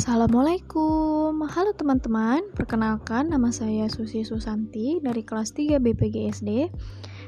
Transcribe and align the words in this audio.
Assalamualaikum. 0.00 1.44
Halo 1.44 1.76
teman-teman 1.76 2.40
Perkenalkan 2.56 3.28
nama 3.28 3.52
saya 3.52 3.84
Susi 3.92 4.24
Susanti 4.24 4.96
Dari 4.96 5.20
kelas 5.20 5.52
3 5.52 5.76
BPGSD 5.76 6.72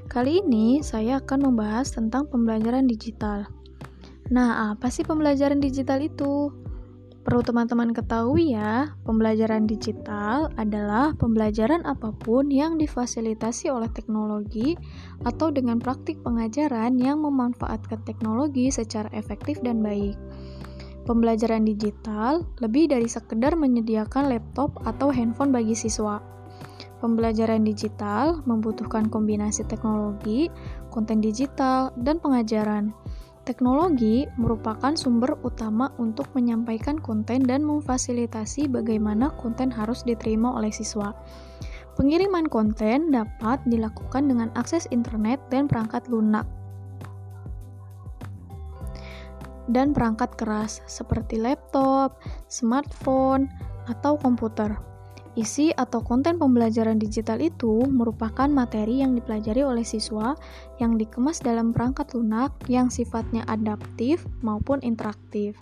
Kali 0.09 0.41
ini 0.41 0.81
saya 0.81 1.21
akan 1.21 1.53
membahas 1.53 1.93
tentang 1.93 2.33
pembelajaran 2.33 2.89
digital. 2.89 3.45
Nah 4.33 4.73
apa 4.73 4.89
sih 4.89 5.05
pembelajaran 5.05 5.61
digital 5.61 6.01
itu? 6.01 6.49
Perlu 7.21 7.45
teman-teman 7.45 7.93
ketahui 7.93 8.57
ya 8.57 8.97
Pembelajaran 9.05 9.69
digital 9.69 10.49
adalah 10.57 11.13
pembelajaran 11.21 11.85
apa 11.85 12.17
pun 12.25 12.49
yang 12.49 12.81
difasilitasi 12.81 13.69
oleh 13.69 13.93
teknologi 13.93 14.81
Atau 15.29 15.53
dengan 15.53 15.77
praktik 15.77 16.25
pengajaran 16.25 16.97
yang 16.97 17.21
memanfaatkan 17.21 18.01
teknologi 18.09 18.73
secara 18.73 19.13
efektif 19.13 19.61
dan 19.61 19.85
baik 19.85 20.17
Pembelajaran 21.03 21.67
digital 21.67 22.47
lebih 22.63 22.87
dari 22.87 23.11
sekedar 23.11 23.59
menyediakan 23.59 24.31
laptop 24.31 24.71
atau 24.87 25.11
handphone 25.11 25.51
bagi 25.51 25.75
siswa. 25.75 26.23
Pembelajaran 27.03 27.67
digital 27.67 28.39
membutuhkan 28.47 29.11
kombinasi 29.11 29.67
teknologi, 29.67 30.47
konten 30.95 31.19
digital, 31.19 31.91
dan 31.99 32.23
pengajaran. 32.23 32.95
Teknologi 33.43 34.31
merupakan 34.39 34.95
sumber 34.95 35.35
utama 35.43 35.91
untuk 35.99 36.31
menyampaikan 36.39 37.03
konten 37.03 37.43
dan 37.43 37.67
memfasilitasi 37.67 38.71
bagaimana 38.71 39.35
konten 39.43 39.75
harus 39.75 40.07
diterima 40.07 40.55
oleh 40.55 40.71
siswa. 40.71 41.11
Pengiriman 41.99 42.47
konten 42.47 43.11
dapat 43.11 43.59
dilakukan 43.67 44.31
dengan 44.31 44.55
akses 44.55 44.87
internet 44.95 45.43
dan 45.51 45.67
perangkat 45.67 46.07
lunak 46.07 46.47
dan 49.71 49.95
perangkat 49.95 50.35
keras 50.35 50.83
seperti 50.91 51.39
laptop, 51.39 52.19
smartphone, 52.51 53.47
atau 53.91 54.19
komputer. 54.19 54.79
Isi 55.33 55.73
atau 55.73 56.05
konten 56.05 56.37
pembelajaran 56.37 57.01
digital 57.01 57.41
itu 57.41 57.89
merupakan 57.89 58.45
materi 58.53 59.01
yang 59.01 59.17
dipelajari 59.17 59.65
oleh 59.65 59.81
siswa 59.81 60.37
yang 60.77 61.01
dikemas 61.01 61.41
dalam 61.41 61.73
perangkat 61.73 62.13
lunak 62.13 62.53
yang 62.69 62.93
sifatnya 62.93 63.41
adaptif 63.49 64.29
maupun 64.45 64.85
interaktif. 64.85 65.57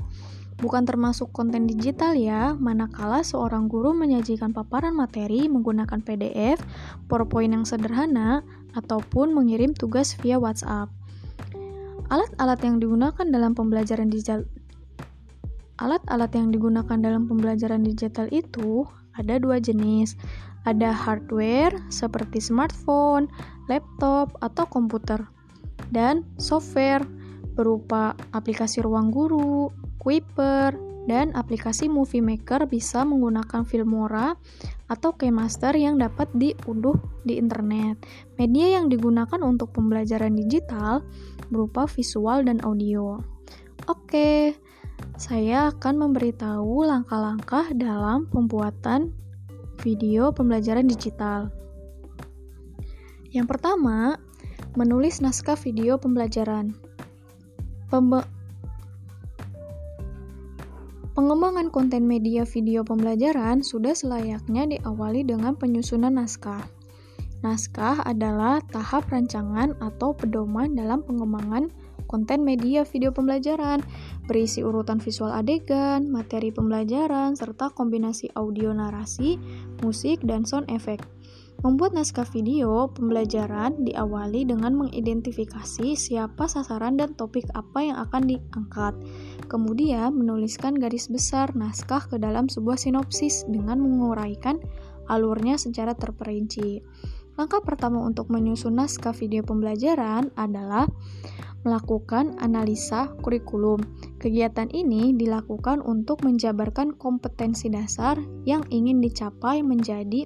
Bukan 0.60 0.84
termasuk 0.84 1.32
konten 1.32 1.64
digital 1.64 2.18
ya, 2.18 2.52
manakala 2.58 3.24
seorang 3.24 3.70
guru 3.70 3.96
menyajikan 3.96 4.52
paparan 4.52 4.92
materi 4.92 5.48
menggunakan 5.48 6.04
PDF, 6.04 6.60
PowerPoint 7.08 7.56
yang 7.56 7.64
sederhana, 7.64 8.44
ataupun 8.76 9.32
mengirim 9.32 9.72
tugas 9.72 10.12
via 10.20 10.36
WhatsApp. 10.36 10.99
Alat-alat 12.10 12.60
yang 12.66 12.82
digunakan 12.82 13.26
dalam 13.30 13.54
pembelajaran 13.54 14.10
digital 14.10 14.42
Alat-alat 15.80 16.36
yang 16.36 16.52
digunakan 16.52 16.98
dalam 17.00 17.24
pembelajaran 17.24 17.80
digital 17.80 18.28
itu 18.28 18.84
ada 19.16 19.40
dua 19.40 19.56
jenis. 19.56 20.12
Ada 20.68 20.92
hardware 20.92 21.72
seperti 21.88 22.36
smartphone, 22.36 23.32
laptop, 23.72 24.36
atau 24.44 24.68
komputer. 24.68 25.24
Dan 25.88 26.28
software 26.36 27.00
berupa 27.56 28.12
aplikasi 28.36 28.84
ruang 28.84 29.08
guru, 29.08 29.72
Kuiper, 29.96 30.76
dan 31.08 31.32
aplikasi 31.32 31.88
Movie 31.88 32.20
Maker 32.20 32.68
bisa 32.68 33.00
menggunakan 33.08 33.64
Filmora 33.64 34.36
atau 34.90 35.14
Keymaster 35.14 35.70
yang 35.78 36.02
dapat 36.02 36.26
diunduh 36.34 36.98
di 37.22 37.38
internet. 37.38 38.02
Media 38.34 38.82
yang 38.82 38.90
digunakan 38.90 39.38
untuk 39.46 39.70
pembelajaran 39.70 40.34
digital 40.34 41.06
berupa 41.48 41.86
visual 41.86 42.42
dan 42.42 42.58
audio. 42.66 43.22
Oke, 43.86 44.58
saya 45.14 45.70
akan 45.70 46.10
memberitahu 46.10 46.90
langkah-langkah 46.90 47.70
dalam 47.78 48.26
pembuatan 48.26 49.14
video 49.78 50.34
pembelajaran 50.34 50.90
digital. 50.90 51.48
Yang 53.30 53.46
pertama, 53.56 54.18
menulis 54.74 55.22
naskah 55.22 55.54
video 55.54 55.96
pembelajaran. 56.02 56.74
Pembe 57.86 58.26
Pengembangan 61.20 61.68
konten 61.68 62.08
media 62.08 62.48
video 62.48 62.80
pembelajaran 62.80 63.60
sudah 63.60 63.92
selayaknya 63.92 64.64
diawali 64.64 65.20
dengan 65.20 65.52
penyusunan 65.52 66.16
naskah. 66.16 66.64
Naskah 67.44 68.08
adalah 68.08 68.64
tahap 68.72 69.12
rancangan 69.12 69.76
atau 69.84 70.16
pedoman 70.16 70.72
dalam 70.72 71.04
pengembangan 71.04 71.68
konten 72.08 72.40
media 72.40 72.88
video 72.88 73.12
pembelajaran, 73.12 73.84
berisi 74.24 74.64
urutan 74.64 74.96
visual 74.96 75.28
adegan, 75.28 76.08
materi 76.08 76.48
pembelajaran, 76.56 77.36
serta 77.36 77.68
kombinasi 77.68 78.32
audio 78.32 78.72
narasi, 78.72 79.36
musik, 79.84 80.24
dan 80.24 80.48
sound 80.48 80.72
effect. 80.72 81.04
Membuat 81.60 81.92
naskah 81.92 82.24
video 82.24 82.88
pembelajaran 82.88 83.84
diawali 83.84 84.48
dengan 84.48 84.80
mengidentifikasi 84.80 85.92
siapa 85.92 86.48
sasaran 86.48 86.96
dan 86.96 87.12
topik 87.12 87.44
apa 87.52 87.84
yang 87.84 88.00
akan 88.00 88.32
diangkat. 88.32 88.96
Kemudian 89.44 90.16
menuliskan 90.16 90.80
garis 90.80 91.12
besar 91.12 91.52
naskah 91.52 92.08
ke 92.08 92.16
dalam 92.16 92.48
sebuah 92.48 92.80
sinopsis 92.80 93.44
dengan 93.44 93.76
menguraikan 93.84 94.56
alurnya 95.12 95.60
secara 95.60 95.92
terperinci. 95.92 96.80
Langkah 97.36 97.60
pertama 97.60 98.00
untuk 98.08 98.32
menyusun 98.32 98.80
naskah 98.80 99.12
video 99.12 99.44
pembelajaran 99.44 100.32
adalah 100.40 100.88
melakukan 101.60 102.40
analisa 102.40 103.12
kurikulum. 103.20 103.84
Kegiatan 104.16 104.72
ini 104.72 105.12
dilakukan 105.12 105.84
untuk 105.84 106.24
menjabarkan 106.24 106.96
kompetensi 106.96 107.68
dasar 107.68 108.16
yang 108.48 108.64
ingin 108.72 109.04
dicapai 109.04 109.60
menjadi 109.60 110.24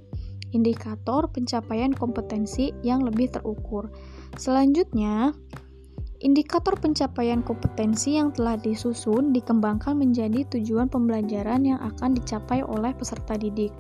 indikator 0.55 1.27
pencapaian 1.29 1.91
kompetensi 1.91 2.71
yang 2.87 3.03
lebih 3.03 3.35
terukur. 3.35 3.91
Selanjutnya, 4.39 5.35
indikator 6.23 6.79
pencapaian 6.79 7.43
kompetensi 7.43 8.17
yang 8.17 8.31
telah 8.31 8.55
disusun 8.55 9.35
dikembangkan 9.35 9.99
menjadi 9.99 10.47
tujuan 10.55 10.87
pembelajaran 10.87 11.67
yang 11.67 11.83
akan 11.83 12.15
dicapai 12.15 12.63
oleh 12.63 12.95
peserta 12.95 13.35
didik. 13.35 13.75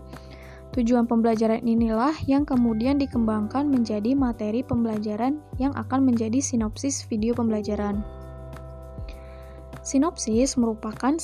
Tujuan 0.74 1.06
pembelajaran 1.06 1.62
inilah 1.62 2.10
yang 2.26 2.42
kemudian 2.42 2.98
dikembangkan 2.98 3.70
menjadi 3.70 4.18
materi 4.18 4.66
pembelajaran 4.66 5.38
yang 5.62 5.70
akan 5.78 6.02
menjadi 6.02 6.42
sinopsis 6.42 7.06
video 7.06 7.30
pembelajaran. 7.30 8.02
Sinopsis 9.86 10.58
merupakan 10.58 11.14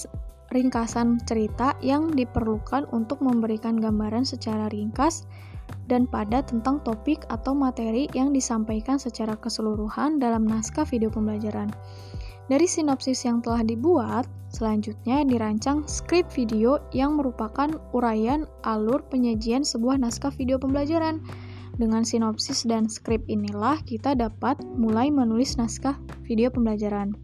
ringkasan 0.50 1.22
cerita 1.24 1.78
yang 1.78 2.10
diperlukan 2.10 2.90
untuk 2.90 3.22
memberikan 3.22 3.78
gambaran 3.78 4.26
secara 4.26 4.66
ringkas 4.70 5.24
dan 5.86 6.06
padat 6.06 6.50
tentang 6.50 6.82
topik 6.82 7.22
atau 7.30 7.54
materi 7.54 8.10
yang 8.14 8.34
disampaikan 8.34 8.98
secara 8.98 9.38
keseluruhan 9.38 10.18
dalam 10.18 10.46
naskah 10.46 10.86
video 10.86 11.10
pembelajaran. 11.10 11.70
Dari 12.50 12.66
sinopsis 12.66 13.22
yang 13.22 13.38
telah 13.38 13.62
dibuat, 13.62 14.26
selanjutnya 14.50 15.22
dirancang 15.22 15.86
skrip 15.86 16.26
video 16.34 16.82
yang 16.90 17.14
merupakan 17.14 17.70
uraian 17.94 18.42
alur 18.66 19.06
penyajian 19.06 19.62
sebuah 19.62 20.02
naskah 20.02 20.34
video 20.34 20.58
pembelajaran. 20.58 21.22
Dengan 21.78 22.02
sinopsis 22.02 22.66
dan 22.66 22.90
skrip 22.90 23.22
inilah 23.30 23.78
kita 23.86 24.18
dapat 24.18 24.58
mulai 24.74 25.14
menulis 25.14 25.54
naskah 25.62 25.94
video 26.26 26.50
pembelajaran. 26.50 27.14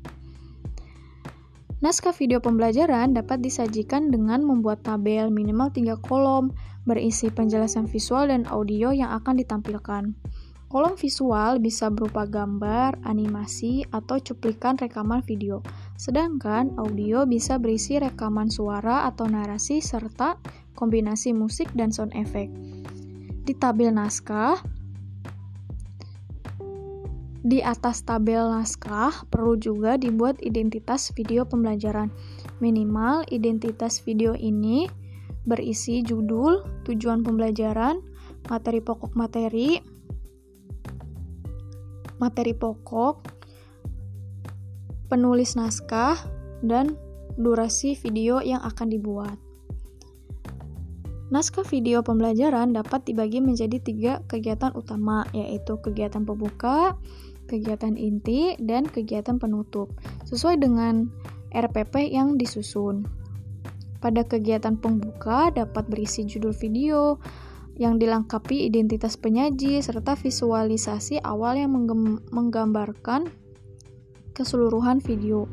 Naskah 1.86 2.10
video 2.10 2.42
pembelajaran 2.42 3.14
dapat 3.14 3.46
disajikan 3.46 4.10
dengan 4.10 4.42
membuat 4.42 4.82
tabel 4.82 5.30
minimal 5.30 5.70
3 5.70 5.94
kolom, 6.02 6.50
berisi 6.82 7.30
penjelasan 7.30 7.86
visual 7.86 8.26
dan 8.26 8.42
audio 8.50 8.90
yang 8.90 9.14
akan 9.14 9.38
ditampilkan. 9.38 10.10
Kolom 10.66 10.98
visual 10.98 11.62
bisa 11.62 11.86
berupa 11.86 12.26
gambar, 12.26 12.98
animasi, 13.06 13.86
atau 13.94 14.18
cuplikan 14.18 14.74
rekaman 14.74 15.22
video, 15.22 15.62
sedangkan 15.94 16.74
audio 16.74 17.22
bisa 17.22 17.54
berisi 17.54 18.02
rekaman 18.02 18.50
suara 18.50 19.06
atau 19.06 19.30
narasi 19.30 19.78
serta 19.78 20.42
kombinasi 20.74 21.38
musik 21.38 21.70
dan 21.78 21.94
sound 21.94 22.10
effect. 22.18 22.50
Di 23.46 23.54
tabel 23.54 23.94
naskah, 23.94 24.58
di 27.46 27.62
atas 27.62 28.02
tabel 28.02 28.50
naskah 28.50 29.22
perlu 29.30 29.54
juga 29.54 29.94
dibuat 29.94 30.42
identitas 30.42 31.14
video 31.14 31.46
pembelajaran. 31.46 32.10
Minimal 32.58 33.22
identitas 33.30 34.02
video 34.02 34.34
ini 34.34 34.90
berisi 35.46 36.02
judul, 36.02 36.66
tujuan 36.82 37.22
pembelajaran, 37.22 38.02
materi 38.50 38.82
pokok 38.82 39.14
materi, 39.14 39.78
materi 42.18 42.50
pokok, 42.50 43.22
penulis 45.06 45.54
naskah, 45.54 46.18
dan 46.66 46.98
durasi 47.38 47.94
video 47.94 48.42
yang 48.42 48.58
akan 48.66 48.90
dibuat. 48.90 49.38
Naskah 51.26 51.66
video 51.66 52.02
pembelajaran 52.06 52.74
dapat 52.74 53.06
dibagi 53.06 53.38
menjadi 53.38 53.78
tiga 53.82 54.12
kegiatan 54.26 54.74
utama, 54.78 55.26
yaitu 55.34 55.74
kegiatan 55.82 56.22
pembuka, 56.22 56.94
kegiatan 57.46 57.94
inti, 57.94 58.58
dan 58.58 58.84
kegiatan 58.84 59.38
penutup, 59.38 59.94
sesuai 60.26 60.60
dengan 60.60 61.08
RPP 61.54 62.12
yang 62.12 62.36
disusun. 62.36 63.06
Pada 64.02 64.26
kegiatan 64.26 64.76
pembuka 64.76 65.48
dapat 65.54 65.88
berisi 65.88 66.28
judul 66.28 66.52
video 66.52 67.16
yang 67.80 67.96
dilengkapi 67.96 68.68
identitas 68.68 69.16
penyaji 69.16 69.80
serta 69.80 70.16
visualisasi 70.16 71.20
awal 71.24 71.56
yang 71.56 71.72
menggambarkan 72.32 73.28
keseluruhan 74.36 75.00
video. 75.00 75.48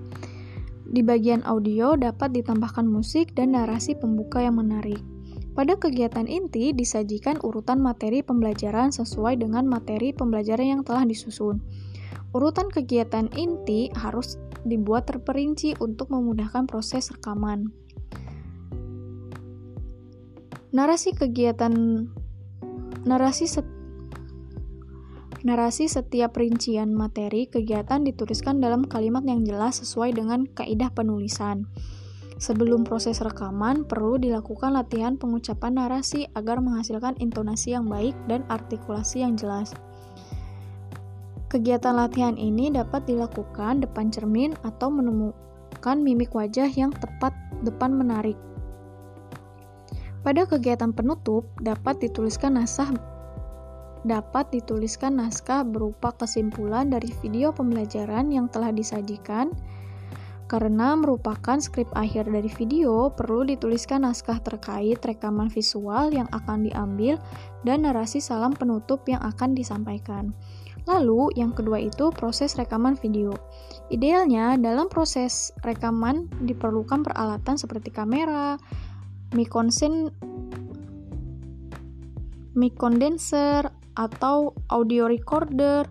Di 0.83 0.99
bagian 0.99 1.41
audio 1.47 1.95
dapat 1.95 2.35
ditambahkan 2.35 2.83
musik 2.83 3.31
dan 3.31 3.55
narasi 3.55 3.95
pembuka 3.95 4.43
yang 4.43 4.59
menarik. 4.59 5.12
Pada 5.53 5.77
kegiatan 5.77 6.25
inti 6.25 6.73
disajikan 6.73 7.37
urutan 7.45 7.77
materi 7.77 8.25
pembelajaran 8.25 8.89
sesuai 8.89 9.37
dengan 9.37 9.69
materi 9.69 10.09
pembelajaran 10.09 10.65
yang 10.65 10.81
telah 10.81 11.05
disusun. 11.05 11.61
Urutan 12.33 12.73
kegiatan 12.73 13.29
inti 13.37 13.93
harus 13.93 14.41
dibuat 14.65 15.05
terperinci 15.05 15.77
untuk 15.77 16.09
memudahkan 16.09 16.65
proses 16.65 17.13
rekaman. 17.13 17.69
Narasi 20.73 21.13
kegiatan 21.13 22.09
narasi 23.05 23.45
set, 23.45 23.69
narasi 25.45 25.85
setiap 25.85 26.33
rincian 26.33 26.97
materi 26.97 27.45
kegiatan 27.45 28.01
dituliskan 28.01 28.57
dalam 28.57 28.89
kalimat 28.89 29.21
yang 29.21 29.45
jelas 29.45 29.85
sesuai 29.85 30.17
dengan 30.17 30.49
kaidah 30.49 30.89
penulisan. 30.89 31.69
Sebelum 32.41 32.85
proses 32.85 33.21
rekaman, 33.21 33.85
perlu 33.85 34.17
dilakukan 34.17 34.73
latihan 34.73 35.17
pengucapan 35.17 35.77
narasi 35.77 36.25
agar 36.33 36.61
menghasilkan 36.61 37.13
intonasi 37.21 37.77
yang 37.77 37.85
baik 37.85 38.17
dan 38.25 38.41
artikulasi 38.49 39.21
yang 39.21 39.37
jelas. 39.37 39.73
Kegiatan 41.49 41.93
latihan 41.93 42.33
ini 42.33 42.73
dapat 42.73 43.05
dilakukan 43.05 43.85
depan 43.85 44.09
cermin 44.09 44.57
atau 44.65 44.89
menemukan 44.89 45.97
mimik 46.01 46.33
wajah 46.33 46.65
yang 46.73 46.89
tepat 46.89 47.33
depan 47.61 47.93
menarik. 47.93 48.35
Pada 50.25 50.49
kegiatan 50.49 50.89
penutup 50.89 51.45
dapat 51.61 52.01
dituliskan 52.01 52.57
naskah 52.57 52.89
dapat 54.03 54.51
dituliskan 54.51 55.15
naskah 55.15 55.63
berupa 55.63 56.11
kesimpulan 56.15 56.91
dari 56.91 57.09
video 57.23 57.55
pembelajaran 57.55 58.29
yang 58.29 58.51
telah 58.51 58.69
disajikan. 58.75 59.51
Karena 60.53 60.93
merupakan 60.93 61.57
skrip 61.57 61.89
akhir 61.97 62.29
dari 62.29 62.45
video, 62.45 63.09
perlu 63.09 63.41
dituliskan 63.41 64.05
naskah 64.05 64.37
terkait 64.37 65.01
rekaman 65.01 65.49
visual 65.49 66.13
yang 66.13 66.29
akan 66.29 66.69
diambil 66.69 67.17
dan 67.65 67.89
narasi 67.89 68.21
salam 68.21 68.53
penutup 68.53 69.01
yang 69.09 69.17
akan 69.25 69.57
disampaikan. 69.57 70.29
Lalu, 70.85 71.33
yang 71.41 71.57
kedua 71.57 71.81
itu 71.81 72.13
proses 72.13 72.53
rekaman 72.53 72.93
video. 73.01 73.33
Idealnya, 73.89 74.53
dalam 74.61 74.93
proses 74.93 75.49
rekaman 75.65 76.29
diperlukan 76.45 77.01
peralatan 77.01 77.57
seperti 77.57 77.89
kamera, 77.89 78.53
mic 79.33 79.49
condenser 82.77 83.73
atau 83.97 84.53
audio 84.69 85.09
recorder, 85.09 85.89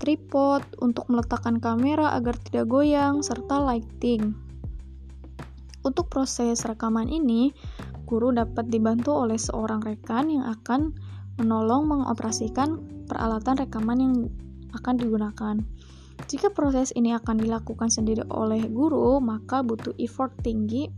tripod 0.00 0.64
untuk 0.80 1.06
meletakkan 1.12 1.60
kamera 1.60 2.16
agar 2.16 2.34
tidak 2.40 2.72
goyang, 2.72 3.20
serta 3.20 3.60
lighting. 3.60 4.32
Untuk 5.84 6.08
proses 6.08 6.64
rekaman 6.64 7.12
ini, 7.12 7.52
guru 8.08 8.32
dapat 8.32 8.72
dibantu 8.72 9.14
oleh 9.14 9.36
seorang 9.36 9.84
rekan 9.84 10.32
yang 10.32 10.48
akan 10.48 10.96
menolong 11.36 11.86
mengoperasikan 11.88 12.80
peralatan 13.04 13.60
rekaman 13.60 13.98
yang 14.00 14.14
akan 14.72 14.96
digunakan. 14.96 15.56
Jika 16.28 16.52
proses 16.52 16.92
ini 16.96 17.12
akan 17.16 17.40
dilakukan 17.40 17.88
sendiri 17.92 18.24
oleh 18.28 18.66
guru, 18.68 19.20
maka 19.20 19.64
butuh 19.64 19.96
effort 19.96 20.32
tinggi 20.44 20.88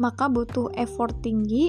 maka 0.00 0.32
butuh 0.32 0.72
effort 0.80 1.12
tinggi 1.20 1.68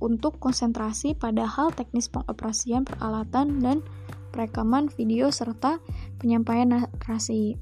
untuk 0.00 0.40
konsentrasi 0.40 1.12
pada 1.12 1.44
hal 1.44 1.68
teknis 1.76 2.08
pengoperasian 2.08 2.88
peralatan 2.88 3.60
dan 3.60 3.84
perekaman 4.30 4.88
video 4.88 5.28
serta 5.34 5.82
penyampaian 6.22 6.70
narasi. 6.70 7.58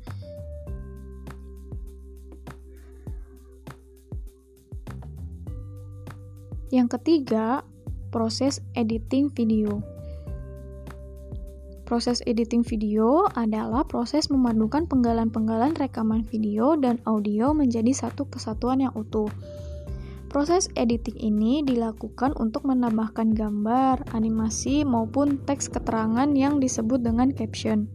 Yang 6.68 7.00
ketiga, 7.00 7.64
proses 8.12 8.60
editing 8.76 9.32
video. 9.32 9.80
Proses 11.88 12.20
editing 12.28 12.60
video 12.60 13.24
adalah 13.32 13.88
proses 13.88 14.28
memadukan 14.28 14.84
penggalan-penggalan 14.84 15.72
rekaman 15.72 16.20
video 16.28 16.76
dan 16.76 17.00
audio 17.08 17.56
menjadi 17.56 17.96
satu 17.96 18.28
kesatuan 18.28 18.84
yang 18.84 18.92
utuh. 18.92 19.32
Proses 20.28 20.68
editing 20.76 21.16
ini 21.16 21.64
dilakukan 21.64 22.36
untuk 22.36 22.68
menambahkan 22.68 23.32
gambar, 23.32 24.12
animasi, 24.12 24.84
maupun 24.84 25.40
teks 25.48 25.72
keterangan 25.72 26.28
yang 26.36 26.60
disebut 26.60 27.00
dengan 27.00 27.32
caption. 27.32 27.88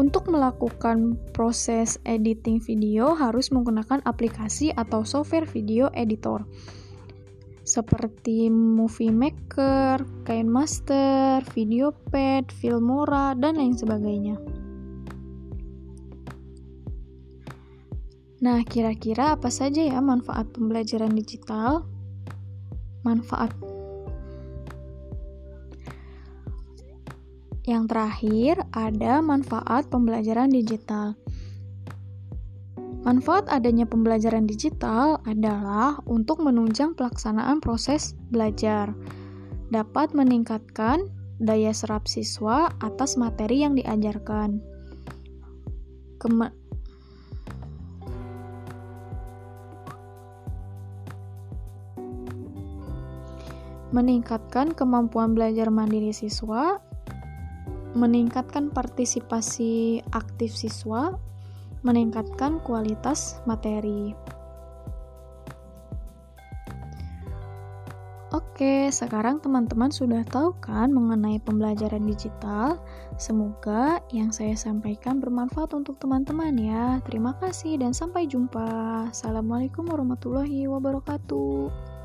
Untuk 0.00 0.32
melakukan 0.32 1.20
proses 1.36 2.00
editing 2.08 2.64
video 2.64 3.12
harus 3.12 3.52
menggunakan 3.52 4.00
aplikasi 4.08 4.72
atau 4.72 5.04
software 5.04 5.44
video 5.44 5.92
editor 5.92 6.48
seperti 7.68 8.48
Movie 8.48 9.12
Maker, 9.12 10.00
KineMaster, 10.24 11.44
Videopad, 11.52 12.48
Filmora, 12.48 13.36
dan 13.36 13.60
lain 13.60 13.76
sebagainya. 13.76 14.40
Nah, 18.38 18.62
kira-kira 18.62 19.34
apa 19.34 19.50
saja 19.50 19.82
ya 19.82 19.98
manfaat 19.98 20.54
pembelajaran 20.54 21.10
digital? 21.10 21.82
Manfaat 23.02 23.50
Yang 27.68 27.84
terakhir, 27.92 28.54
ada 28.72 29.20
manfaat 29.20 29.92
pembelajaran 29.92 30.48
digital. 30.48 31.18
Manfaat 33.04 33.44
adanya 33.52 33.84
pembelajaran 33.84 34.48
digital 34.48 35.20
adalah 35.28 36.00
untuk 36.08 36.40
menunjang 36.40 36.96
pelaksanaan 36.96 37.60
proses 37.60 38.16
belajar, 38.32 38.96
dapat 39.68 40.16
meningkatkan 40.16 41.12
daya 41.36 41.74
serap 41.76 42.08
siswa 42.08 42.72
atas 42.80 43.20
materi 43.20 43.68
yang 43.68 43.76
diajarkan. 43.76 44.64
Meningkatkan 53.90 54.76
kemampuan 54.76 55.32
belajar 55.32 55.72
mandiri 55.72 56.12
siswa, 56.12 56.80
meningkatkan 57.96 58.68
partisipasi 58.68 60.04
aktif 60.12 60.52
siswa, 60.52 61.16
meningkatkan 61.80 62.60
kualitas 62.60 63.40
materi. 63.48 64.12
Oke, 68.28 68.92
sekarang 68.92 69.40
teman-teman 69.40 69.88
sudah 69.88 70.20
tahu 70.28 70.52
kan 70.60 70.92
mengenai 70.92 71.40
pembelajaran 71.40 72.04
digital. 72.04 72.76
Semoga 73.16 74.04
yang 74.12 74.28
saya 74.36 74.52
sampaikan 74.52 75.16
bermanfaat 75.16 75.72
untuk 75.72 75.96
teman-teman 75.96 76.52
ya. 76.60 77.00
Terima 77.08 77.32
kasih 77.40 77.80
dan 77.80 77.96
sampai 77.96 78.28
jumpa. 78.28 79.08
Assalamualaikum 79.08 79.88
warahmatullahi 79.88 80.68
wabarakatuh. 80.68 81.97